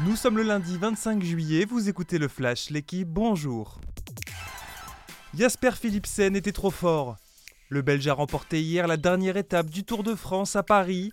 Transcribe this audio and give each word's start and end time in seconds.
Nous 0.00 0.16
sommes 0.16 0.36
le 0.36 0.42
lundi 0.42 0.76
25 0.76 1.22
juillet, 1.22 1.64
vous 1.64 1.88
écoutez 1.88 2.18
le 2.18 2.26
Flash, 2.26 2.70
l'équipe, 2.70 3.08
bonjour. 3.08 3.80
Jasper 5.34 5.70
Philipsen 5.70 6.34
était 6.34 6.50
trop 6.50 6.72
fort. 6.72 7.16
Le 7.68 7.80
Belge 7.80 8.08
a 8.08 8.12
remporté 8.12 8.60
hier 8.60 8.88
la 8.88 8.96
dernière 8.96 9.36
étape 9.36 9.70
du 9.70 9.84
Tour 9.84 10.02
de 10.02 10.16
France 10.16 10.56
à 10.56 10.64
Paris. 10.64 11.12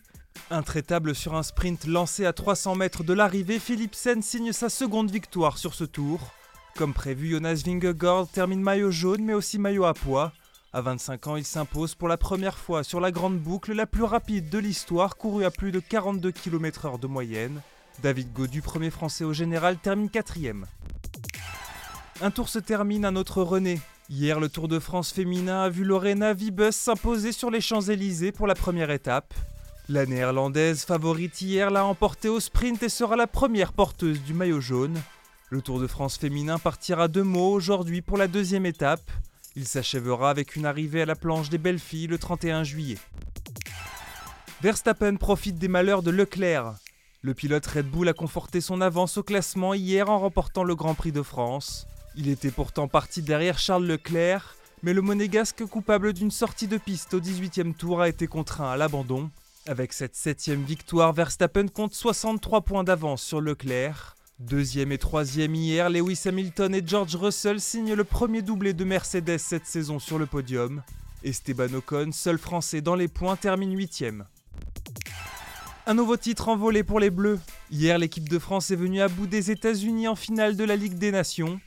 Intraitable 0.49 1.13
sur 1.13 1.35
un 1.35 1.43
sprint 1.43 1.85
lancé 1.85 2.25
à 2.25 2.33
300 2.33 2.73
mètres 2.73 3.03
de 3.03 3.13
l'arrivée, 3.13 3.59
Philipsen 3.59 4.23
signe 4.23 4.51
sa 4.51 4.67
seconde 4.67 5.11
victoire 5.11 5.59
sur 5.59 5.75
ce 5.75 5.83
tour. 5.83 6.33
Comme 6.75 6.95
prévu, 6.95 7.29
Jonas 7.29 7.61
Vingegaard 7.63 8.29
termine 8.29 8.61
maillot 8.61 8.89
jaune 8.89 9.23
mais 9.23 9.35
aussi 9.35 9.59
maillot 9.59 9.85
à 9.85 9.93
poids. 9.93 10.33
À 10.73 10.81
25 10.81 11.27
ans, 11.27 11.35
il 11.35 11.45
s'impose 11.45 11.93
pour 11.93 12.07
la 12.07 12.17
première 12.17 12.57
fois 12.57 12.83
sur 12.83 12.99
la 12.99 13.11
grande 13.11 13.37
boucle 13.37 13.73
la 13.73 13.85
plus 13.85 14.05
rapide 14.05 14.49
de 14.49 14.57
l'histoire, 14.57 15.17
courue 15.17 15.45
à 15.45 15.51
plus 15.51 15.71
de 15.71 15.79
42 15.79 16.31
km/h 16.31 16.99
de 16.99 17.07
moyenne. 17.07 17.61
David 18.01 18.33
Godu, 18.33 18.61
premier 18.61 18.89
français 18.89 19.23
au 19.23 19.33
général, 19.33 19.77
termine 19.77 20.09
quatrième. 20.09 20.65
Un 22.21 22.31
tour 22.31 22.49
se 22.49 22.59
termine, 22.59 23.05
un 23.05 23.15
autre 23.15 23.43
René. 23.43 23.79
Hier, 24.09 24.39
le 24.39 24.49
Tour 24.49 24.67
de 24.67 24.79
France 24.79 25.11
féminin 25.11 25.63
a 25.63 25.69
vu 25.69 25.83
Lorena 25.83 26.33
Vibus 26.33 26.75
s'imposer 26.75 27.31
sur 27.31 27.49
les 27.49 27.61
Champs-Élysées 27.61 28.31
pour 28.31 28.45
la 28.45 28.55
première 28.55 28.91
étape. 28.91 29.33
La 29.87 30.05
néerlandaise 30.05 30.83
favorite 30.83 31.41
hier 31.41 31.71
l'a 31.71 31.85
emporté 31.85 32.29
au 32.29 32.39
sprint 32.39 32.83
et 32.83 32.89
sera 32.89 33.15
la 33.15 33.27
première 33.27 33.73
porteuse 33.73 34.21
du 34.21 34.33
maillot 34.33 34.61
jaune. 34.61 35.01
Le 35.49 35.61
Tour 35.61 35.79
de 35.79 35.87
France 35.87 36.17
féminin 36.17 36.59
partira 36.59 37.07
de 37.07 37.21
Meaux 37.21 37.53
aujourd'hui 37.53 38.01
pour 38.01 38.17
la 38.17 38.27
deuxième 38.27 38.65
étape. 38.65 39.11
Il 39.55 39.67
s'achèvera 39.67 40.29
avec 40.29 40.55
une 40.55 40.65
arrivée 40.65 41.01
à 41.01 41.05
la 41.05 41.15
planche 41.15 41.49
des 41.49 41.57
belles 41.57 41.79
filles 41.79 42.07
le 42.07 42.17
31 42.17 42.63
juillet. 42.63 42.97
Verstappen 44.61 45.15
profite 45.15 45.57
des 45.57 45.67
malheurs 45.67 46.03
de 46.03 46.11
Leclerc. 46.11 46.75
Le 47.23 47.35
pilote 47.35 47.67
Red 47.67 47.85
Bull 47.85 48.09
a 48.09 48.13
conforté 48.13 48.61
son 48.61 48.81
avance 48.81 49.17
au 49.17 49.23
classement 49.23 49.75
hier 49.75 50.09
en 50.09 50.17
remportant 50.17 50.63
le 50.63 50.73
Grand 50.75 50.95
Prix 50.95 51.11
de 51.11 51.21
France. 51.21 51.85
Il 52.15 52.27
était 52.29 52.49
pourtant 52.49 52.87
parti 52.87 53.21
derrière 53.21 53.59
Charles 53.59 53.85
Leclerc, 53.85 54.55
mais 54.81 54.91
le 54.91 55.03
monégasque 55.03 55.63
coupable 55.65 56.13
d'une 56.13 56.31
sortie 56.31 56.67
de 56.67 56.79
piste 56.79 57.13
au 57.13 57.19
18e 57.19 57.75
tour 57.75 58.01
a 58.01 58.09
été 58.09 58.25
contraint 58.25 58.71
à 58.71 58.75
l'abandon. 58.75 59.29
Avec 59.67 59.93
cette 59.93 60.15
septième 60.15 60.63
victoire, 60.63 61.13
Verstappen 61.13 61.67
compte 61.67 61.93
63 61.93 62.61
points 62.61 62.83
d'avance 62.83 63.21
sur 63.21 63.39
Leclerc. 63.39 64.15
Deuxième 64.39 64.91
et 64.91 64.97
troisième 64.97 65.53
hier, 65.53 65.91
Lewis 65.91 66.23
Hamilton 66.25 66.73
et 66.73 66.81
George 66.83 67.15
Russell 67.15 67.61
signent 67.61 67.93
le 67.93 68.03
premier 68.03 68.41
doublé 68.41 68.73
de 68.73 68.83
Mercedes 68.83 69.37
cette 69.37 69.67
saison 69.67 69.99
sur 69.99 70.17
le 70.17 70.25
podium. 70.25 70.81
Esteban 71.23 71.71
Ocon, 71.75 72.09
seul 72.13 72.39
français 72.39 72.81
dans 72.81 72.95
les 72.95 73.07
points, 73.07 73.35
termine 73.35 73.77
huitième. 73.77 74.25
Un 75.91 75.95
nouveau 75.95 76.15
titre 76.15 76.47
envolé 76.47 76.85
pour 76.85 77.01
les 77.01 77.09
Bleus. 77.09 77.37
Hier, 77.69 77.97
l'équipe 77.97 78.29
de 78.29 78.39
France 78.39 78.71
est 78.71 78.77
venue 78.77 79.01
à 79.01 79.09
bout 79.09 79.27
des 79.27 79.51
États-Unis 79.51 80.07
en 80.07 80.15
finale 80.15 80.55
de 80.55 80.63
la 80.63 80.77
Ligue 80.77 80.97
des 80.97 81.11
Nations. 81.11 81.59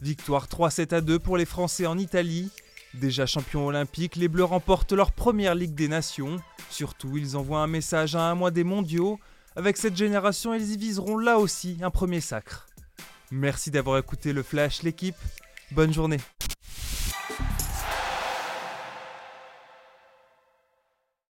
Victoire 0.00 0.46
3-7 0.46 0.94
à 0.94 1.00
2 1.00 1.18
pour 1.18 1.36
les 1.36 1.44
Français 1.44 1.86
en 1.86 1.98
Italie. 1.98 2.52
Déjà 2.94 3.26
champions 3.26 3.66
olympiques, 3.66 4.14
les 4.14 4.28
Bleus 4.28 4.44
remportent 4.44 4.92
leur 4.92 5.10
première 5.10 5.56
Ligue 5.56 5.74
des 5.74 5.88
Nations. 5.88 6.36
Surtout, 6.70 7.16
ils 7.16 7.36
envoient 7.36 7.58
un 7.58 7.66
message 7.66 8.14
à 8.14 8.30
un 8.30 8.36
mois 8.36 8.52
des 8.52 8.62
mondiaux. 8.62 9.18
Avec 9.56 9.76
cette 9.76 9.96
génération, 9.96 10.54
ils 10.54 10.70
y 10.70 10.76
viseront 10.76 11.18
là 11.18 11.38
aussi 11.38 11.78
un 11.82 11.90
premier 11.90 12.20
sacre. 12.20 12.68
Merci 13.32 13.72
d'avoir 13.72 13.98
écouté 13.98 14.32
le 14.32 14.44
Flash, 14.44 14.84
l'équipe. 14.84 15.16
Bonne 15.72 15.92
journée. 15.92 16.18